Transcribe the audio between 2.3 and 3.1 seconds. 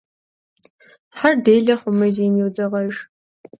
йодзэкъэж.